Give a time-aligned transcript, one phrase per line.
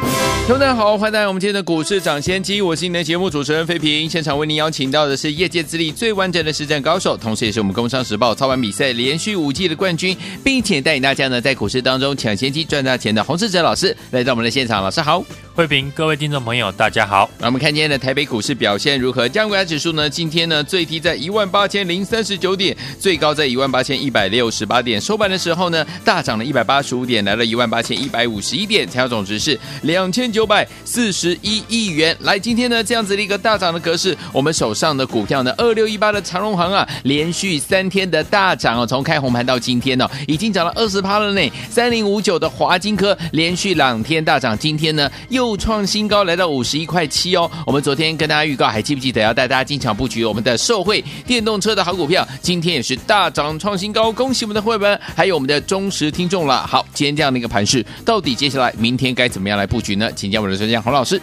[0.00, 4.08] 听众大家好，欢迎来到我们今天的股市抢先机，我是你的节目主持人费平。
[4.08, 14.82] 现场为您邀请到的是业界资历最完整的实战高手，同时也是我们工商时报操盘比赛连续五季的冠军，并且带领大家呢在股市当中抢先机赚大钱的洪世哲老师来到我们的现场。
[14.82, 15.22] 老师好，
[15.58, 17.28] 慧平，各位听众朋友大家好。
[17.40, 19.28] 那我们看今天的台北股市表现如何？
[19.28, 20.08] 加权指数呢？
[20.08, 30.46] 今天呢最低在一万八千零三十九点，最高在一万八千一百六十八点，收盘的时候呢大涨了一百八十五点，来了一万八千一百五十一点，成交总值是两千九。
[30.46, 41.52] 百四十一亿元，来，今天呢这样子的一个大涨的格式，我们手上的股票呢，二六一八的长荣航啊，连续三天的大涨哦，从开红盘到今天呢，已经涨了二十趴了呢。
[41.68, 47.50] 三零五九的华金科连续两天大涨，今天呢又创新高，来到五十一块七哦。
[47.66, 52.26] 我们昨天跟大家预告，还记不记得要带大家进场布局我们的受惠电动车的好股票？
[52.40, 56.66] 今天也是大涨创新高，恭喜我们的会员，还有我们的忠实听众了。
[56.66, 60.10] 好，今天这样的一个盘势，到底接下来明天该怎么样来布局呢？
[60.12, 61.20] 请教我们的专家洪老师，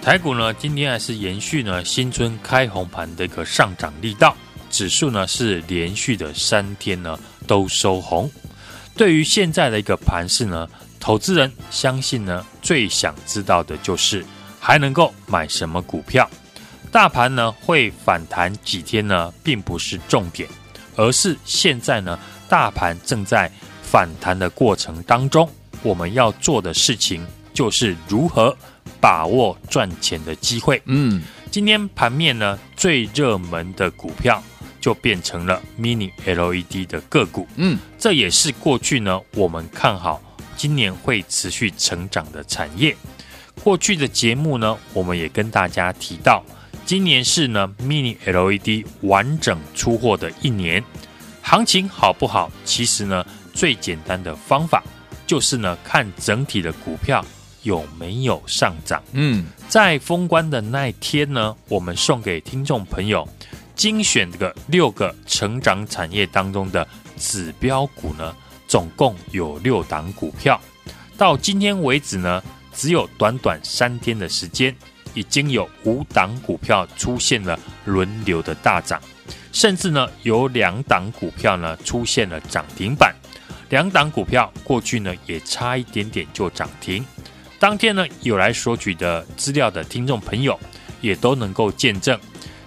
[0.00, 4.36] 台股呢今天还是延续呢新春开红盘的一个上涨力道，
[4.70, 8.30] 指数呢是连续的三天呢都收红。
[8.94, 10.68] 对于现在的一个盘势呢，
[11.02, 14.24] 投资人相信呢最想知道的就是
[14.60, 16.30] 还能够买什么股票。
[16.92, 20.48] 大盘呢会反弹几天呢，并不是重点，
[20.94, 22.16] 而是现在呢
[22.48, 23.50] 大盘正在
[23.82, 25.50] 反弹的过程当中，
[25.82, 27.26] 我们要做的事情。
[27.54, 28.56] 就是如何
[28.98, 30.80] 把握赚钱的机会。
[30.86, 34.42] 嗯，今天盘面呢最热门的股票
[34.80, 37.46] 就变成了 Mini LED 的个股。
[37.56, 40.18] 嗯，这也是过去呢我们看好
[40.62, 42.96] 今年会持续成长的产业。
[43.64, 46.40] 过去的节目呢，我们也跟大家提到，
[46.86, 50.80] 今年是呢 Mini LED 完整出货的一年。
[51.42, 52.48] 行情好不好？
[52.64, 54.80] 其实呢最简单的方法
[55.26, 57.24] 就是呢看整体的股票。
[57.64, 59.02] 有没有上涨？
[59.14, 63.28] 嗯，在封关的那一天呢，我们送给听众朋友
[63.74, 66.86] 精选的六个成长产业当中的
[67.18, 68.32] 指标股呢，
[68.72, 70.58] 总共有六档股票。
[71.18, 74.74] 到今天为止呢，只有短短三天的时间，
[75.12, 78.98] 已经有五档股票出现了轮流的大涨，
[79.52, 83.14] 甚至呢，有两档股票呢出现了涨停板。
[83.68, 87.04] 两档股票过去呢也差一点点就涨停。
[87.58, 90.58] 当天呢，有来索取的资料的听众朋友，
[91.02, 92.18] 也都能够见证，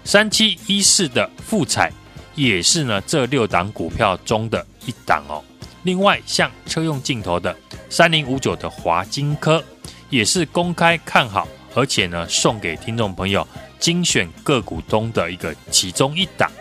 [0.03, 1.91] 三七一四的富彩
[2.35, 5.43] 也是呢这六档股票中的一档哦。
[5.85, 7.55] 另外，像车用镜头的
[7.89, 9.63] 三零五九的华金科，
[10.09, 13.47] 也是公开看好，而且呢送给听众朋友
[13.79, 16.51] 精选个股中的一个其中一档。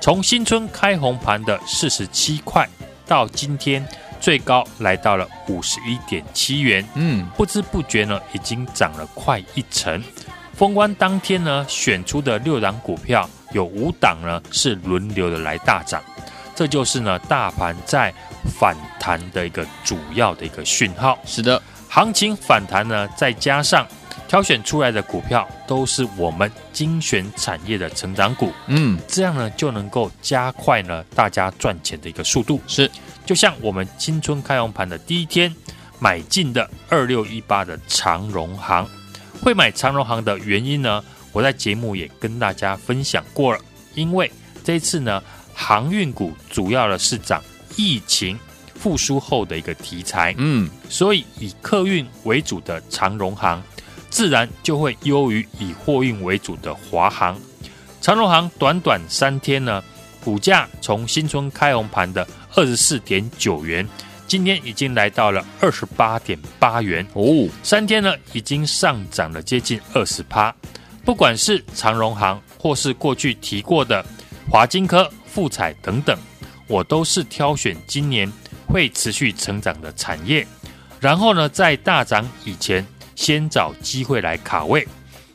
[0.00, 2.68] 从新春开红盘的四十七块
[3.06, 3.86] 到今天。
[4.22, 10.00] 最高来到了五十一点七元，嗯，不知不觉呢，已经涨了快一成。
[10.54, 16.00] 封关当天呢，选出的六档股票有五档呢是轮流的来大涨，
[16.62, 18.14] 这就是呢大盘在
[18.56, 21.18] 反弹的一个主要的一个讯号。
[21.26, 23.84] 是的，行情反弹呢，再加上
[24.28, 32.60] 挑选出来的股票都是我们精选产业的成长股，嗯，这样呢就能够加快呢大家赚钱的一个速度。
[32.68, 32.88] 是。
[33.26, 35.52] 就像我们新春开红盘的第一天
[35.98, 38.88] 买进的二六一八的长荣行，
[39.42, 41.02] 会买长荣行的原因呢？
[41.32, 43.58] 我在节目也跟大家分享过了。
[43.94, 44.30] 因为
[44.62, 45.20] 这一次呢，
[45.54, 47.42] 航运股主要的是涨
[47.76, 48.38] 疫情
[48.74, 53.62] 复苏后的一个题材，嗯，所以以客运为主的长荣航，
[54.10, 57.38] 自然就会优于以货运为主的华航。
[58.00, 59.82] 长荣航短短三天呢，
[60.24, 63.88] 股价从新春开红盘的二十四点九元，
[64.26, 70.52] 今天已经来到了二十八点八元哦，三天呢已经上涨了接近二十趴。
[71.04, 74.04] 不管是长荣航，或是过去提过的
[74.50, 76.16] 华金科、富彩等等，
[76.66, 78.30] 我都是挑选今年
[78.66, 80.46] 会持续成长的产业，
[81.00, 84.86] 然后呢在大涨以前先找机会来卡位。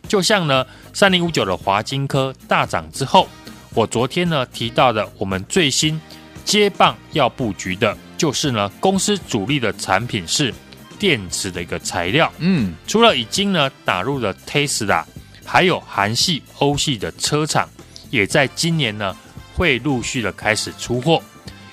[0.07, 3.27] 就像呢三零五九的华金科大涨之后，
[3.73, 5.99] 我昨天呢提到的我们最新。
[6.45, 10.53] 接棒要布局的就是呢，公司主力的产品是
[10.97, 12.31] 电池的一个材料。
[12.37, 15.03] 嗯，除了已经呢打入了 Tesla，
[15.43, 17.67] 还有韩系、欧系的车厂，
[18.09, 19.13] 也在今年呢
[19.57, 21.19] 会陆续的开始出货。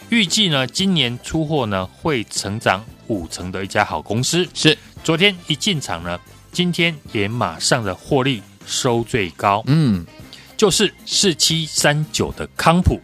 [0.08, 4.48] 预计呢，今年出货呢会成长五成的一家好公司。
[4.54, 6.18] 是，昨天一进场呢，
[6.50, 9.62] 今天也马上的获利收最高。
[9.66, 10.06] 嗯，
[10.56, 12.98] 就是四七三九的康普。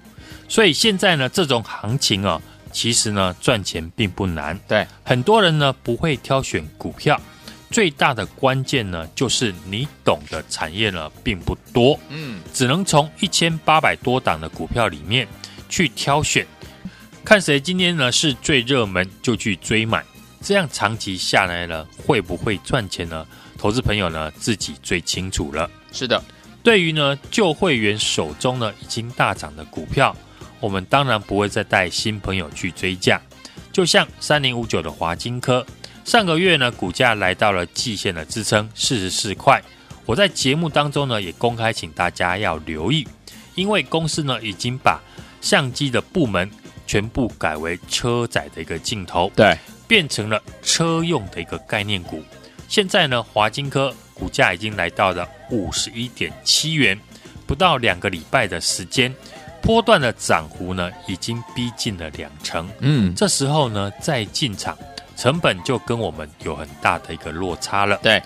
[0.49, 2.41] 所以现在呢，这种行情啊，
[2.73, 4.59] 其实呢赚钱并不难。
[4.67, 7.21] 对，很多人呢不会挑选股票，
[7.71, 11.99] 最大的关键呢就是你懂的产业呢并不多。
[12.09, 15.27] 嗯，只能从一千八百多档的股票里面
[15.69, 16.47] 去挑选。
[17.25, 20.05] 看谁今天呢是最热门，就去追买，
[20.41, 23.27] 这样长期下来呢，会不会赚钱呢？
[23.57, 25.71] 投资朋友呢自己最清楚了。
[25.93, 26.21] 是的，
[26.63, 30.17] 对于呢旧会员手中呢已经大涨的股票，
[30.59, 33.21] 我们当然不会再带新朋友去追价。
[33.71, 35.65] 就像三零五九的华金科，
[36.05, 39.63] 上个月呢股价来到了季线的支撑四十四块，
[40.07, 43.07] 我在节目当中呢也公开请大家要留意，
[43.55, 45.01] 因为公司呢已经把
[45.41, 46.51] 相机的部门。
[46.87, 49.57] 全部改为车载的一个镜头，对，
[49.87, 52.21] 变成了车用的一个概念股。
[52.67, 56.99] 现在呢，华金科股价已经来到了五十一点七元，
[57.47, 59.15] 不到两个礼拜的时间，
[59.63, 62.69] 波段的涨幅呢已经逼近了两成。
[62.81, 64.77] 嗯，这时候呢再进场，
[65.21, 67.99] 成本就跟我们有很大的一个落差了。
[68.03, 68.23] 对，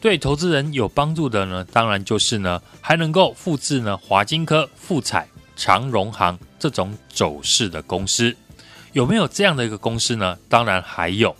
[0.00, 5.24] 对投资人有帮助的呢，当然就是呢还能够复制呢华金科、富彩、
[5.54, 6.36] 长荣行。
[6.58, 8.32] 这种走势的公司
[8.92, 10.36] 有没有这样的一个公司呢？
[10.48, 11.34] 当然还有。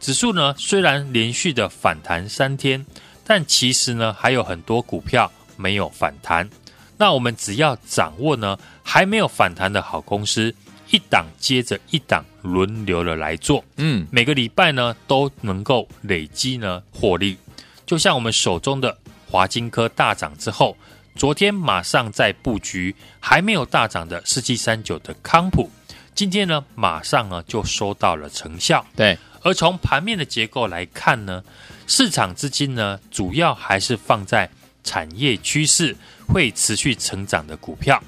[0.00, 2.84] 指数呢虽然连续的反弹三天，
[3.24, 6.48] 但其实呢还有很多股票没有反弹。
[6.96, 10.54] 那我们只要掌握呢还没有反弹的好公司，
[10.90, 17.36] 一档接着一档轮流的来做，嗯，每个礼拜呢都能够累积呢获利。
[17.84, 18.96] 就像我们手中的
[19.30, 20.76] 华金科大涨之后。
[21.18, 25.70] 昨天马上在布局还没有大涨的四七三九的康普，
[26.14, 28.84] 今天呢马上呢就收到了成效。
[28.94, 31.42] 对，而从盘面的结构来看呢，
[31.86, 34.50] 市场资金呢主要还是放在
[34.84, 35.96] 产业趋势
[36.28, 37.98] 会持续成长的股票，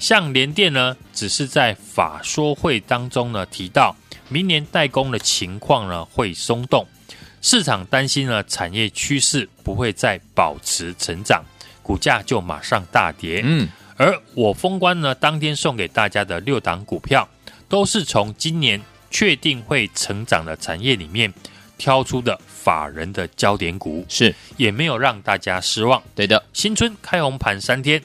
[0.00, 3.94] 像联电呢，只是在法说会当中呢提到，
[4.30, 6.86] 明年代工的情况呢会松动，
[7.42, 11.44] 市场担心呢产业趋势不会再保持成长。
[11.82, 17.28] 股价就马上大跌，嗯，而我封关呢，当天送给大家的六档股票，
[17.68, 18.80] 都是从今年
[19.10, 21.32] 确定会成长的产业里面
[21.76, 26.00] 挑出的法人的焦点股，是也没有让大家失望。
[26.14, 28.00] 对的，新春开红盘三天，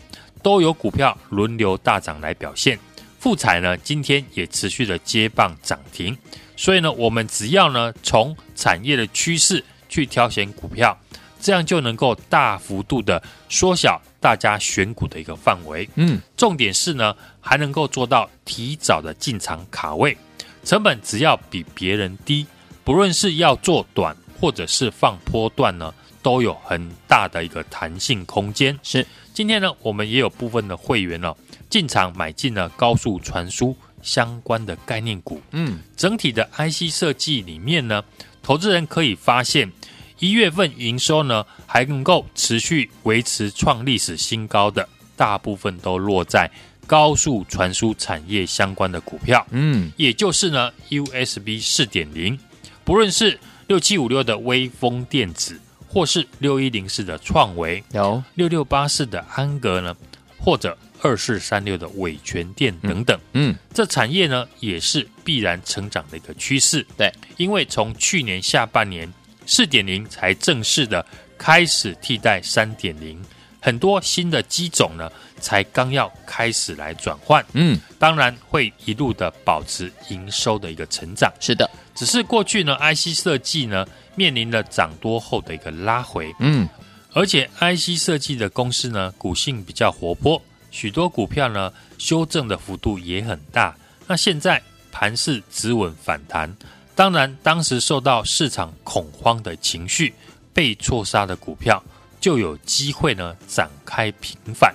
[0.46, 2.78] 都有股票轮流大涨来表现，
[3.18, 6.16] 富彩呢今天也持续的接棒涨停，
[6.56, 10.96] 所以呢，我们只要呢从产业的趋势去挑选股票。
[11.42, 15.88] 这样就能够大幅度的缩小大家选股的一个范围。
[15.96, 20.16] 嗯，重点是呢，还能够做到提早的进场卡位，
[20.64, 22.46] 成本只要比别人低，
[22.84, 25.94] 不论是要做短或者是放波段呢，
[26.26, 28.76] 都有很大的一个弹性空间。
[28.82, 31.38] 是，今天呢，我们也有部分的会员呢、哦，
[31.70, 35.40] 进场买进了高速传输相关的概念股。
[35.52, 38.04] 嗯，整体的 IC 设计里面呢，
[38.42, 39.72] 投资人可以发现。
[40.18, 46.50] 一月份营收呢，还能够持续维持创历史新高的，大部分都落在
[46.88, 49.46] 高速传输产业相关的股票。
[49.52, 52.40] 嗯，也就是呢，USB 四点零，
[52.84, 55.60] 不论是六七五六的微风电子，
[55.96, 59.96] 或是六一零四的创维，有六六八四的安格呢，
[60.38, 63.18] 或者二四三六的伟权店等等。
[63.32, 66.86] 嗯，这产业呢，也是必然成长的一个趋势。
[66.98, 69.10] 对，因为从去年下半年。
[69.48, 71.06] 四点零才正式的
[71.38, 73.24] 开始替代三点零，
[73.66, 77.44] 很多新的机种呢才刚要开始来转换。
[77.54, 81.34] 嗯，当然会一路的保持营收的一个成长。
[81.40, 86.32] 是的，只是过去呢，IC 设计呢面临了涨多后的一个拉回。
[86.40, 86.70] 嗯，
[87.12, 93.76] 而且 IC 设计的公司呢，股性比较活泼，许多股票呢修正的幅度也很大。
[94.06, 96.56] 那现在盘势止稳反弹。
[96.94, 100.14] 当然，当时受到市场恐慌的情绪
[100.54, 101.84] 被错杀的股票，
[102.20, 104.74] 就有机会呢展开平反。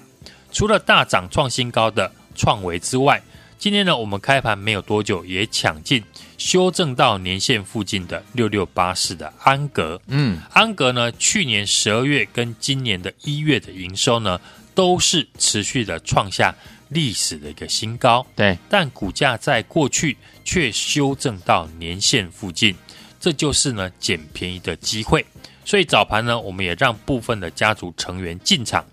[0.53, 3.23] 除了大涨创新高的创维之外，
[3.59, 6.03] 今天呢我们开盘没有多久也抢进
[6.39, 10.01] 修正到年线附近的六六八四的安格。
[10.07, 14.41] 嗯，安格呢去年十二月跟今年的一月的营收呢
[14.75, 16.55] 都是持续的创下
[16.89, 18.27] 历史的一个新高。
[18.35, 20.17] 对，但股价在过去。
[20.43, 22.75] 却修正到年线附近，
[23.21, 25.25] 这就是呢捡便宜的机会。
[25.65, 28.85] 所以早盘呢，我们也让部分的家族成员进场，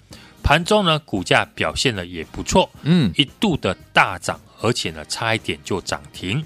[0.43, 6.43] 盘中呢股价表现的也不错，嗯，一度的大涨，而且呢差一点就涨停。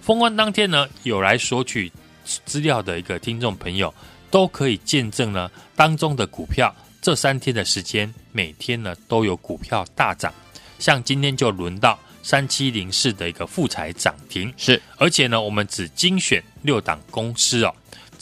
[0.00, 1.92] 封关当天呢，有来索取
[2.24, 3.94] 资料的一个听众朋友，
[4.30, 10.32] 都可以见证呢当中的股票，这三天的时间，每天呢都有股票大涨。
[10.78, 17.74] 像今天就轮到三七零四的一个复彩涨停，是，而且呢，我们只精选六档公司哦。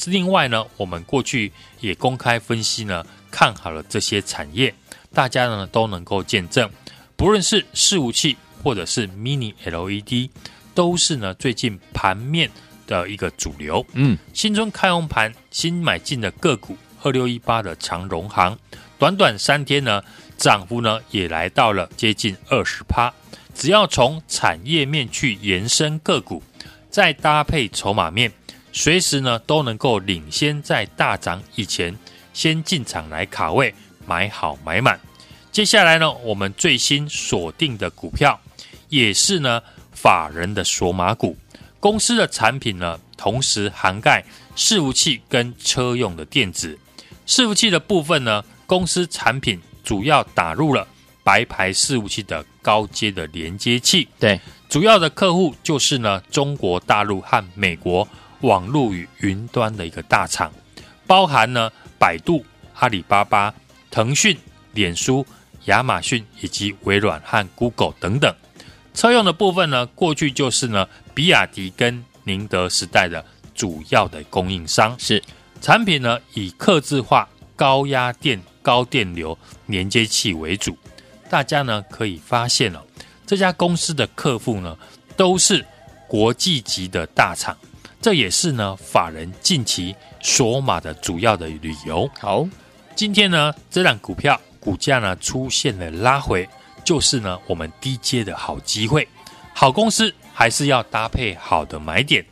[0.06, 4.72] 另外呢，我们过去也公开分析呢，看好了这些产业，
[5.12, 6.70] 大家呢都能够见证，
[7.16, 10.30] 不论是伺服器或者是 Mini LED，
[10.74, 12.50] 都是呢最近盘面
[12.86, 13.84] 的一个主流。
[13.92, 18.56] 嗯，新春开红盘，新买进的个股二六一八的长荣行，
[18.98, 20.02] 短短三天呢，
[20.36, 23.12] 涨幅呢也来到了接近二十趴。
[23.54, 26.40] 只要从产业面去延伸个股，
[26.88, 28.32] 再搭配筹码面。
[28.72, 31.96] 随时呢都能够领先在大涨以前
[32.32, 33.74] 先进场来卡位
[34.06, 34.98] 买好买满。
[35.50, 38.38] 接下来呢，我们最新锁定的股票
[38.88, 39.60] 也是呢
[39.92, 41.36] 法人的锁码股，
[41.80, 46.78] 公司的产品呢同时涵盖伺服器跟车用的电子。
[47.26, 50.86] 伺服器的部分呢，公司产品主要打入了
[51.24, 54.06] 白牌伺服器的高阶的连接器。
[54.20, 58.06] 对，主要的客户就是呢中国大陆和美国。
[58.40, 60.52] 网络与云端的一个大厂，
[61.06, 63.52] 包含呢百度、阿里巴巴、
[63.90, 64.36] 腾讯、
[64.72, 65.26] 脸书、
[65.64, 68.34] 亚马逊以及微软和 Google 等等。
[68.94, 74.96] 车用的部分呢，过去就是呢比亚迪跟宁德时代的主要的供应商。
[74.98, 75.22] 是
[75.60, 80.76] 产品呢以客制化高压电、高电流连接器为主。
[81.28, 82.80] 大家呢可以发现哦，
[83.26, 84.76] 这家公司的客户呢
[85.16, 85.64] 都是
[86.06, 87.56] 国际级的大厂。
[88.00, 92.08] 这也是呢，法人近期锁码的主要的理由。
[92.18, 92.46] 好，
[92.94, 96.48] 今天呢，这档股票股价呢出现了拉回，
[96.84, 99.06] 就是呢我们低阶的好机会。
[99.52, 102.24] 好公司还是要搭配好的买点。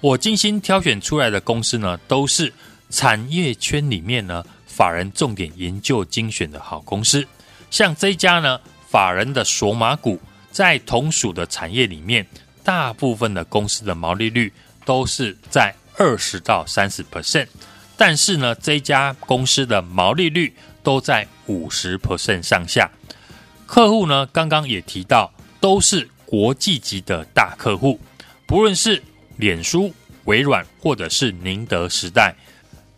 [0.00, 2.52] 我精心挑选出来的公司呢，都是
[2.88, 7.26] 产业圈里面呢法人重点研究精选的好公司。
[7.70, 10.20] 像这一家呢，法人的索码股，
[10.52, 12.24] 在同属的产业里面，
[12.62, 14.52] 大部分的公司的毛利率。
[14.84, 17.46] 都是在二十到三十 percent，
[17.96, 22.90] 但是呢，这家公司的毛利率都在五十 percent 上下。
[23.66, 28.00] 客户呢，刚刚也提到，都是国际级的大客户，
[28.46, 29.02] 不论是
[29.36, 29.92] 脸书、
[30.24, 32.34] 微软或者是宁德时代，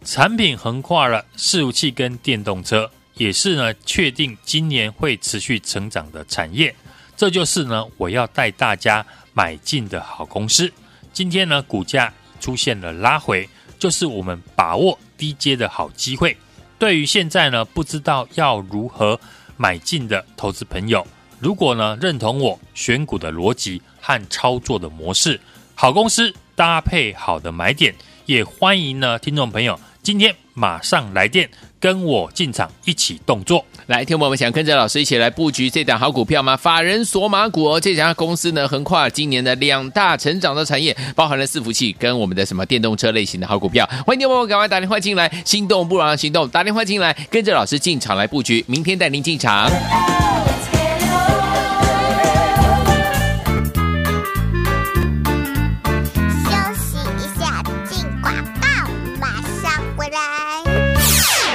[0.04, 6.74] 产品横跨了伺服器跟电动车，也是呢，确定今年会持续成长的产业。
[7.16, 10.72] 这就是呢，我要带大家买进的好公司。
[11.14, 16.36] 今天呢，股价出现了拉回，就是我们把握低阶的好机会。
[16.76, 19.18] 对于现在呢，不知道要如何
[19.56, 21.06] 买进的投资朋友，
[21.38, 25.40] 如果呢认同我选股的逻辑和操作的模式，
[25.76, 27.94] 好公司搭配好的买点，
[28.26, 31.48] 也欢迎呢听众朋友今天马上来电。
[31.84, 36.56] 跟我进场一起动作，来，听我们想跟着老师一起来布局这档好股票吗？
[36.56, 43.86] 法人索马股哦，这家公司呢横跨今年的两大成长的产业，包含了伺服器跟我们的什么电动车类型的好股票。
[44.06, 49.70] 欢迎听我们赶快打电话进来，心动不如行动，打电话进来，跟着老师进场来布局，明天带您进场。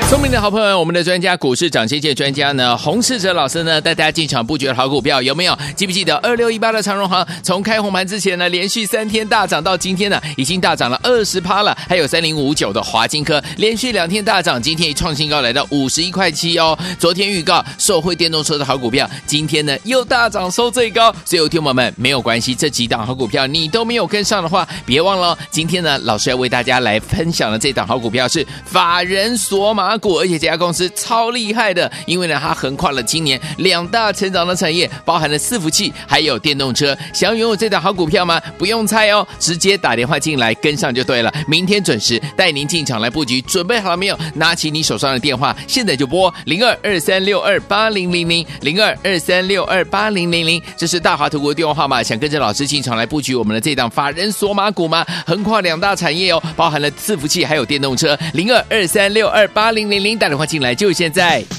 [0.10, 5.56] 聪明的好朋友，我们的专家股市涨跌专家呢，洪世哲老师呢，带大家进场布局的好股票有没有？
[5.76, 11.78] 记不记得二六一八的长荣行，从开红盘之前呢，连续三天大涨到今天呢，已经大涨了二十趴了。
[11.88, 16.76] 还有三零五九的华金科，连续两天大涨，今天一创新高来到五十一块七哦。
[16.98, 21.14] 昨天预告受惠电动车的好股票，今天呢又大涨收最高。
[21.24, 36.98] 所以有听友们没有关系，这几档好股票你都没有跟上的话，别忘了今天呢，老师要为大家来分享的这档好股票是法人索马股，而且这家公司超厉害的，因为呢，它横跨了今年两大成长的产业，包含了伺服器还有电动车。
[37.14, 38.42] 想要拥有这档好股票吗？
[38.58, 41.34] 不用猜哦，直接打电话进来跟上就对了。
[41.48, 44.18] 明天准时带您进场来布局，准备好了没有？
[44.36, 52.02] 拿起你手上的电话，现在就拨零二二三六二八零零零零二二三六二八零零零，这是大华图国的电话号码。
[52.02, 55.06] 想跟着老师进场来布局我们的这档法人索马股吗？
[55.26, 58.18] 横跨两大产业哦，包含了伺服器还有电动车。
[58.34, 61.59] 零二二三六二八零零零打电话进来就现在。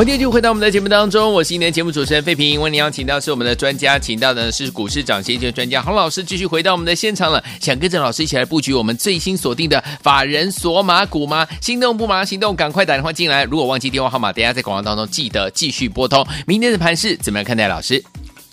[0.00, 2.58] 欢迎继续回到我们的节目当中，我是今天的节目主持人费平。
[2.58, 7.44] 为您邀请到是我们的专家，请到的是股市涨先机专家洪老师，继续回到我们的现场了。
[7.60, 11.46] 想跟着老师一起来布局我们最新锁定的法人索马股吗？
[11.60, 13.44] 心动不马行动，赶快打电话进来。
[13.44, 16.26] 如果忘记电话号码，等下在广告当中记得继续拨通。
[16.46, 17.68] 明天的盘势怎么样看待？
[17.68, 18.02] 老师，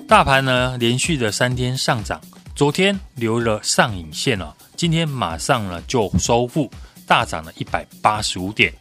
[0.05, 2.19] 大盘呢连续的三天上涨，
[2.57, 6.69] 昨天留了上影线哦，今天马上呢就收复，
[7.07, 8.73] 大涨了一百八十五点。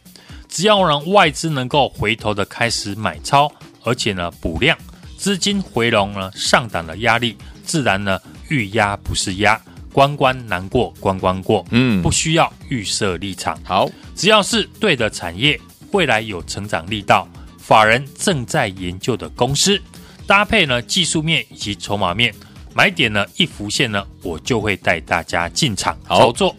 [0.49, 3.51] 只要让外资能够回头的开始买超，
[3.83, 4.77] 而且呢补量，
[5.17, 9.59] 资金回笼呢上档的压力自然呢遇压不是压，
[9.91, 13.59] 关关难过关关过，嗯，不需要预设立场。
[13.63, 15.59] 好，只要是对的产业，
[15.91, 17.27] 未来有成长力道，
[17.57, 19.81] 法人正在研究的公司，
[20.25, 22.33] 搭配呢技术面以及筹码面，
[22.73, 26.55] 买点呢一浮现呢，我就会带大家进场操作。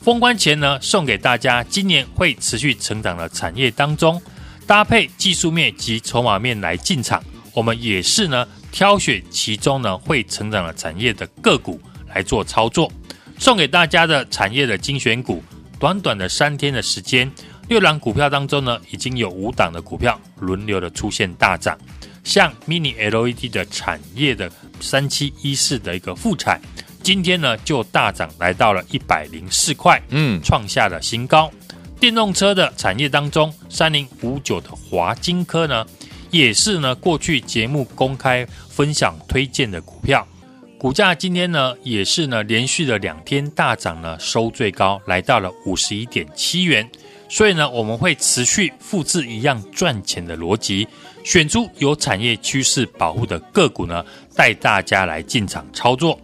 [0.00, 4.20] 封关前呢，送给大家今年会持续成长的产业当中，
[4.66, 7.22] 搭配技术面及筹码面来进场。
[7.52, 11.80] 我们也是呢，挑选其中呢会成长的产业的个股
[12.14, 12.90] 来做操作。
[13.38, 15.42] 送给大家的产业的精选股，
[15.78, 17.30] 短短的三天的时间，
[17.68, 21.76] 六档股票当中呢，已经有五档的股票轮流的出现大涨。
[22.24, 26.60] 像 Mini LED 的产业的三七一四的一个富采。
[27.08, 31.50] 今天呢，就大涨来到了一百零四块，嗯，创下了新高。
[31.98, 35.86] 电动车的产业当中，三零五九的华金科呢，
[36.30, 40.28] 也是呢过去节目公开分享推荐的股票，
[40.76, 46.86] 股价今天呢也是呢连续的两天大涨呢，收最高来到了五十一点七元。
[47.30, 50.86] 所以呢，我们会持续复制一样赚钱的逻辑，
[51.24, 54.04] 选出有产业趋势保护的个股呢，
[54.36, 56.20] 带大家来进场操作。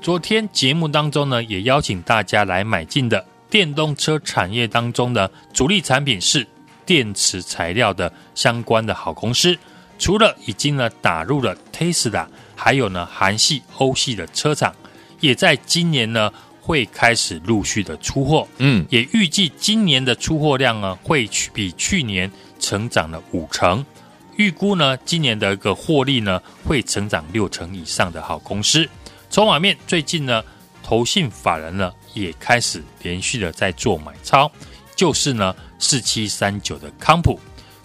[0.00, 6.46] 昨天节目当中呢，也邀请大家来买进的电动车产业当中的主力产品是
[6.86, 9.56] 电池材料的相关的好公司。
[9.98, 14.74] 除了已经呢打入了 Tesla，还有呢韩系、欧系的车厂，
[15.20, 16.32] 也在今年呢
[16.62, 18.48] 会开始陆续的出货。
[18.56, 23.84] 嗯，也预计今年的出货量呢会比去年成长了五成。
[24.36, 28.88] 预估呢今年的一个获利呢会成长六成以上的好公司。
[29.30, 30.42] 筹码面最近呢，
[30.82, 34.50] 投信法人呢也开始连续的在做买超，
[34.96, 37.38] 就是呢四七三九的康普，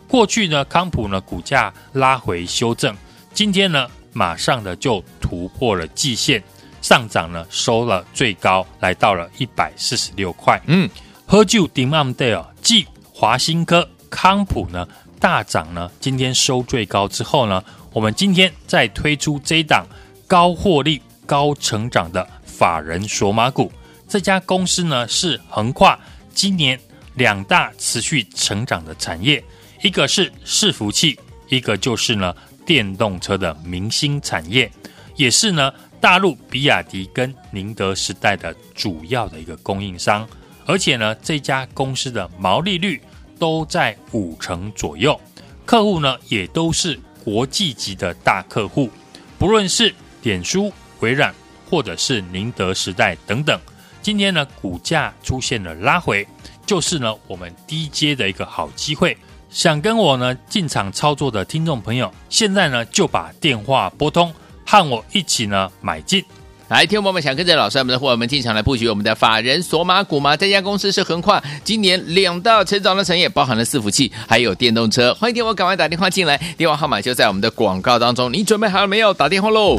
[0.08, 2.98] 过去呢康普呢股价拉回修正，
[3.32, 6.44] 今天呢马上的就突破了季线，
[6.82, 10.60] 上涨呢收了最高来到了一百四十六块。
[10.66, 10.90] 嗯，
[11.28, 14.88] 喝酒 demand day 继华新科康普呢
[15.20, 19.86] 大涨呢，今天收最高之后呢，我们今天再推出这一档
[20.26, 21.00] 高获利。
[21.26, 23.72] 高成长的法人索马股，
[24.08, 26.00] 这家公司呢是横跨
[26.34, 26.80] 今年
[27.16, 29.44] 两大持续成长的产业，
[29.82, 32.34] 一个是伺服器，一个就是呢
[32.66, 34.72] 电动车的明星产业，
[35.16, 40.28] 也是呢大陆比亚迪跟宁德时代的主要的一个供应商，
[40.66, 43.02] 而且呢这家公司的毛利率
[43.40, 45.20] 都在五成左右，
[45.66, 48.90] 客户呢也都是国际级的大客户，
[49.38, 50.72] 不论是脸书。
[51.00, 51.34] 微软
[51.70, 53.60] 或者是宁德时代等等，
[54.02, 56.28] 今天呢股价出现了拉回，
[56.66, 59.18] 就是呢我们低阶的一个好机会。
[59.50, 64.34] 想跟我呢进场操作的听众朋友，现在呢就把电话拨通，
[64.66, 66.24] 和我一起呢买进。
[66.68, 70.36] 来，听众朋友们想跟着老师我们的伙伴们进场来布局我们的法人索马股吗？
[70.36, 75.14] 这家公司是横跨今年两大成长的产业，包含了伺服器还有电动车。
[75.14, 78.34] 欢迎听我赶快打电话进来，电话号码就在我们的广告当中。
[78.34, 79.14] 你准备好了没有？
[79.14, 79.78] 打电话喽！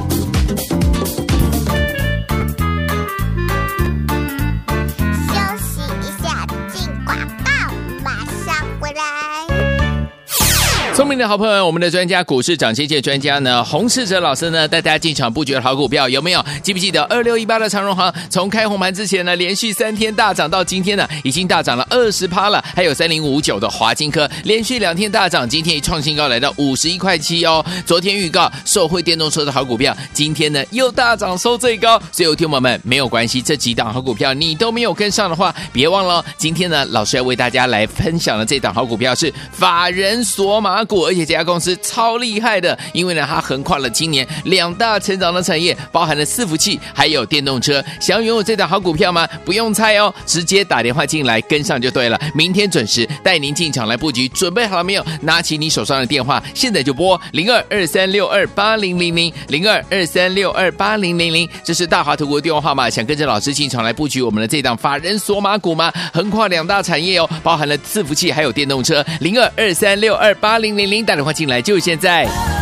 [11.06, 16.44] 聪明的好朋友，我们的专家股市涨跌界专家呢，洪世哲老师呢，带大家进场布局的好股票有没有？
[16.64, 22.60] 记不记得二六一八的长荣航，从开红盘之前呢，连续三天大涨到今天呢，已经大涨了二十趴了。
[22.74, 27.64] 还有三零五九的华金科，连续两天大涨，今天一创新高来到五十一块七哦。
[27.86, 32.02] 昨天预告受惠电动车的好股票，今天呢又大涨收最高。
[32.10, 47.84] 所以，听友们没有关系，这几档好股票你都没有跟上的话，别忘了今天呢，老师要为大家来分享的这档好股票是法人索马股，而且这家公司超厉害的，因为呢，它横跨了今年两大成长的产业，包含了伺服器还有电动车。
[48.00, 49.28] 想要拥有这档好股票吗？
[49.44, 52.18] 不用猜哦，直接打电话进来跟上就对了。
[52.34, 55.04] 明天准时带您进场来布局，准备好了没有？
[55.20, 62.88] 拿起你手上的电话，现在就拨零二二三六二八零零零零二二三六二八零零零，这是大华投顾的电话号码。
[62.88, 65.92] 想跟着老师进场来布局我们的这档法人索马股吗？
[66.12, 69.04] 横跨两大产业哦，包含了伺服器还有电动车。
[69.20, 70.85] 零二二三六二八零零。
[70.86, 72.55] 零零，打电话进来就现在。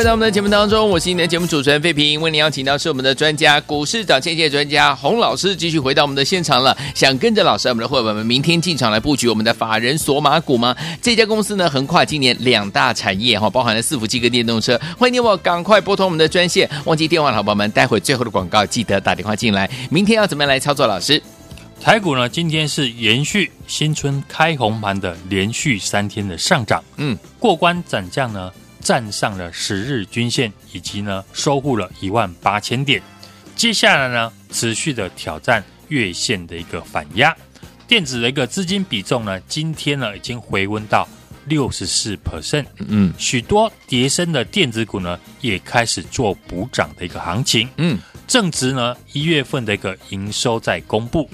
[0.00, 6.74] 回到我们的节目当中，我是你的节目主持人费平，为您邀请到是我们的专家，股市涨先机专家洪老师，继续回到我们的现场了。
[6.94, 10.74] 想跟着老师，我们的伙伴们明天进场来布局我们的法人索马股吗？
[11.02, 14.80] 这家公司呢，横跨今年两大产业哈，包含了伺服器跟电动车。
[14.96, 19.68] 欢迎你我赶快拨通我们的专线，忘记电话的好朋友们，待会最后的广告记得打电话进来。
[19.90, 20.86] 明天要怎么样来操作？
[20.86, 21.22] 老师，
[21.78, 28.50] 台股呢，今天是延续新春开红盘的连续三天的上涨，嗯，过关斩将呢。
[28.80, 33.00] 站上了十日均线，以及呢收复了一万八千点。
[33.54, 37.36] 接下来呢，持续的挑战月线的一个反压。
[37.86, 41.06] 电子的一个资金比重呢，今天呢已经回温到
[41.46, 42.64] 六十四 percent。
[42.78, 47.68] 嗯，许多跌升的电子股呢，也开始做补涨的一个行情。
[47.76, 51.28] 嗯，正值呢一月份的一个营收在公布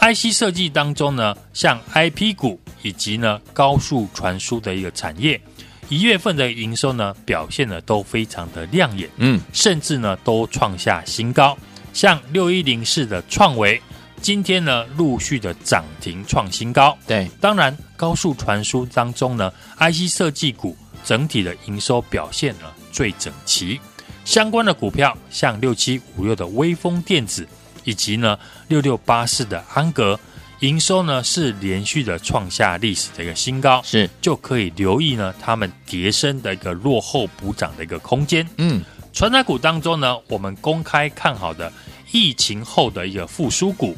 [0.00, 5.40] ，IC 设计当中呢，像 IP 股以及呢高速传输的一个产业。
[5.88, 11.56] 一月份的营收呢，表现呢都非常的亮眼，嗯，甚至呢都创下新高。
[11.94, 13.80] 像六一零四的创维，
[14.20, 16.96] 今天呢陆续的涨停创新高。
[17.06, 23.80] 对，当然高速传输当中呢，IC 设计股整体的营收表现呢最整齐。
[24.26, 27.48] 相关的股票像六七五六的威风电子，
[27.84, 30.20] 以及呢六六八四的安格。
[30.60, 38.44] 营收呢是连续的创下历史的一个新高，是就可以留意呢他们跌升的一个落后补涨的一个空间。
[38.56, 41.72] 嗯，传产股当中呢，我们公开看好的
[42.10, 43.96] 疫情后的一个复苏股，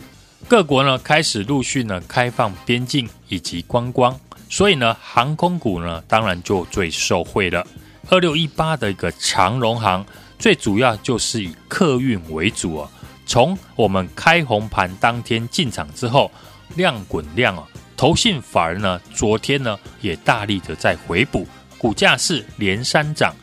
[0.49, 4.21] 各国呢开始陆续呢开放边境以及观光，
[4.51, 7.67] 所以呢航空股呢当然就最受惠了。
[8.11, 10.05] 二六一八的一个长荣航，
[10.39, 12.91] 最主要就是以客运为主啊。
[13.25, 16.31] 从我们开红盘当天进场之后。
[16.77, 21.47] 量滚量啊，投信法人呢，昨天呢也大力的在回补，
[21.79, 23.35] 股价是连三涨，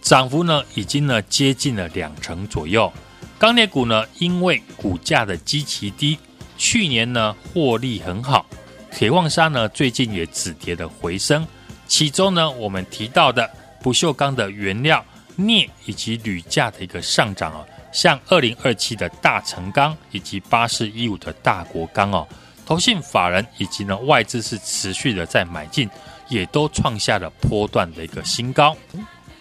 [0.00, 2.92] 涨幅呢已经呢接近了两成左右。
[3.38, 6.18] 钢铁股呢，因为股价的基期低，
[6.56, 8.44] 去年呢获利很好，
[8.90, 11.46] 铁矿砂呢最近也止跌的回升。
[11.86, 13.48] 其中呢，我们提到的
[13.82, 15.04] 不锈钢的原料
[15.36, 22.28] 镍以及铝价的一个上涨啊，像二零二七的大成钢以及八四一五的大国钢哦。
[22.70, 25.90] 投信法人以及呢外资是持续的在买进，
[26.28, 28.76] 也都创下了波段的一个新高。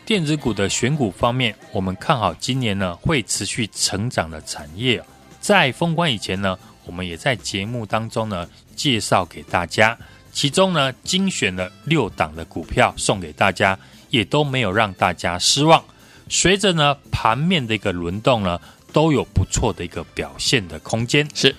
[0.03, 4.99] 电子股的选股方面，我们看好今年呢会持续成长的产业。
[5.39, 9.95] 在封关以前呢，我们也在节目当中呢介绍给大家，
[10.31, 13.77] 其中呢精选了六档的股票送给大家，
[14.09, 15.83] 也都没有让大家失望。
[16.29, 18.59] 随着呢盘面的一个轮动呢，
[18.91, 21.29] 都有不错的一个表现的空间。
[21.35, 21.55] 是。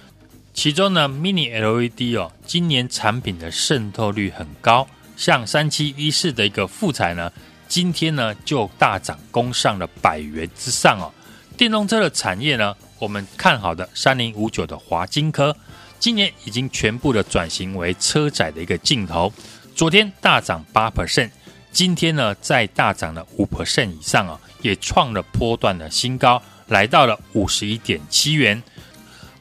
[0.53, 4.87] 其中呢，Mini LED 哦，今年产品的渗透率很高，
[5.17, 7.33] 像三七一四的一个富采呢，
[7.69, 11.11] 今天呢就大涨，攻上了百元之上哦。
[11.57, 15.57] 电动车的产业呢，我们看好的三零五九的华金科，
[15.99, 19.33] 今年已经全部的转型为车载的一个镜头，
[19.75, 21.31] 昨天大涨八 percent，
[21.71, 28.63] 今天呢再大涨了五 percent 以上啊，也创了波段的新高，来到了五十一点七元。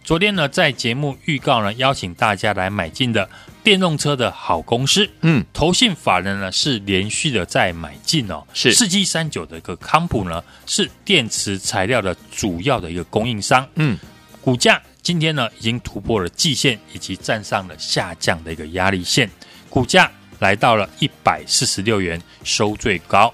[0.04, 3.30] 昨天呢，在节目预告呢，邀请大家来买进的
[3.64, 8.74] 电动车的好公司，嗯，投信法人呢是连续的在买进哦，是。
[8.74, 13.96] 四七三九的一个康普呢，是电池材料的主要的一个供应商，嗯，
[14.42, 19.30] 股价今天呢已经突破了季线，以及站上了下降的一个压力线，
[19.70, 23.32] 股价来到了一百四十六元，收最高。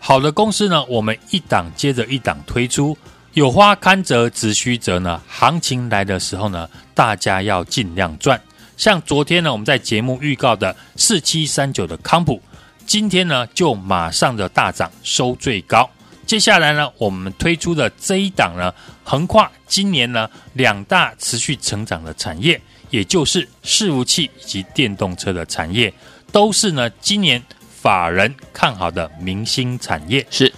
[0.00, 2.98] 好的公司呢，我们一档接着一档推出。
[3.34, 8.40] 有花堪折直须折呢，行情来的时候呢，大家要尽量赚。
[8.76, 12.40] 像昨天呢，我们在节目预告的四七三九的康普，
[12.86, 15.88] 今天呢就马上的大涨，收最高。
[16.26, 22.60] 接下来呢，我们推出的这一档呢，横跨今年呢两大持续成长的产业，
[22.90, 25.92] 也就是伺服器以及电动车的产业，
[26.32, 27.42] 都是呢今年
[27.80, 30.26] 法人看好的明星产业。
[30.30, 30.52] 是。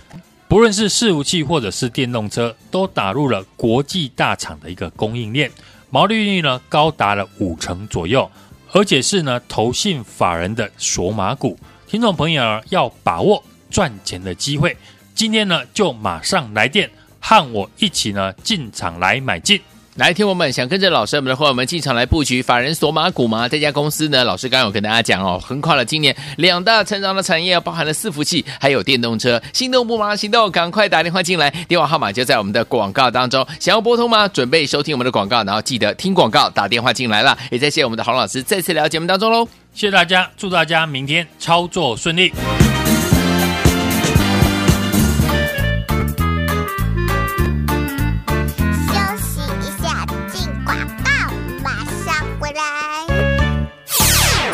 [0.51, 5.49] 不论是伺服器或者是电动车，都打入了国际大厂的一个供应链，
[5.91, 8.29] 毛利率呢高达了五成左右，
[8.73, 11.57] 而且是呢投信法人的索马股。
[11.87, 14.77] 听众朋友要把握赚钱的机会，
[15.15, 19.61] 今天呢就马上来电和我一起呢进场来买进。
[19.96, 23.48] 来，听我们想跟着老师我们的伙伴们进场来布局法人索马股吗？
[23.48, 29.42] 这家公司呢，老师刚刚有跟大家讲哦，横跨了今年两大成长的产业，包含了伺服器还有电动车。
[29.53, 33.44] 心动不马上行动，赶快打电话进来，电话号码就在我们的广告当中。
[33.59, 34.29] 想要拨通吗？
[34.29, 37.37] 准备收听我们的广告，然后记得听广告打电话进来了。
[37.50, 42.33] 也再谢谢我们的洪老师再次来到节目当中喽，谢谢大家，祝大家明天操作顺利。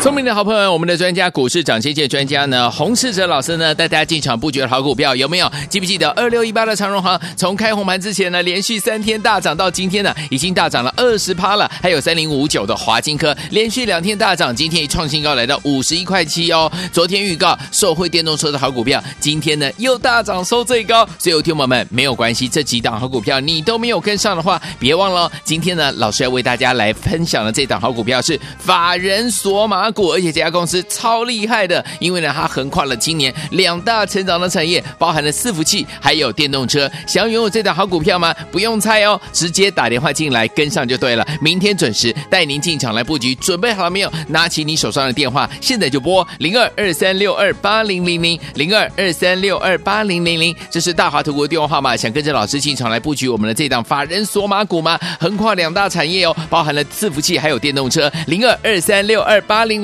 [0.07, 5.51] 聪明的好朋友，我们的专家股市涨跌界专家呢，洪世哲老师呢，带大家进场布局的好股票有没有？
[5.69, 11.69] 记不记得二六一八的长荣航，从开红盘之前呢，连续三天大涨到今天呢，已经大涨了二十趴了。
[11.81, 16.71] 还有三零五九的华金科，连续两天大涨，今天一创新高来到五十一块七哦。
[16.93, 21.05] 昨天预告受惠电动车的好股票，今天呢又大涨收最高。
[21.19, 30.11] 所以有听友们没有关系，这几档好股票你都没有跟上的话，别忘了今天呢，老师要为大家来分享的这档好股票是法人锁码股。
[30.11, 36.89] 而且这家公司超厉害的，因为呢，它横跨了今年两大成长的产业，包含了伺服器还有电动车。
[37.07, 38.33] 想要拥有这档好股票吗？
[38.51, 41.27] 不用猜哦，直接打电话进来跟上就对了。
[41.41, 44.11] 明天准时带您进场来布局，准备好了没有？
[44.27, 51.97] 拿起你手上的电话，现在就拨零二二三六二八零零零零二二三六二八零零零，这是大华图国电话号码。
[51.97, 54.99] 想跟着老师进场来布局我们的这档法人索马股吗？
[55.19, 58.11] 横跨两大产业哦，包含了伺服器还有电动车。
[58.27, 59.83] 零二二三六二八零